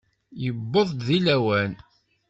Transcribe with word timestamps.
Yuweḍ-d 0.43 0.99
deg 1.07 1.21
lawan. 1.25 1.71